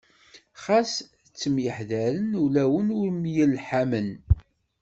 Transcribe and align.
Xas 0.63 0.91
ttemyeḥḍaṛen, 1.29 2.29
ulawen 2.43 2.87
ur 2.99 3.07
myelḥamen. 3.21 4.09